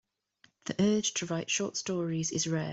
The 0.65 0.81
urge 0.81 1.13
to 1.13 1.27
write 1.27 1.51
short 1.51 1.77
stories 1.77 2.31
is 2.31 2.47
rare. 2.47 2.69